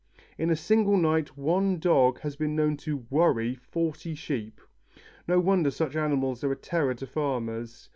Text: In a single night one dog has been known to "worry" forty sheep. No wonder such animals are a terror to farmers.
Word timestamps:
In 0.35 0.49
a 0.49 0.55
single 0.55 0.97
night 0.97 1.37
one 1.37 1.77
dog 1.77 2.21
has 2.21 2.35
been 2.35 2.55
known 2.55 2.75
to 2.77 3.05
"worry" 3.11 3.53
forty 3.53 4.15
sheep. 4.15 4.59
No 5.27 5.39
wonder 5.39 5.69
such 5.69 5.95
animals 5.95 6.43
are 6.43 6.51
a 6.51 6.55
terror 6.55 6.95
to 6.95 7.05
farmers. 7.05 7.87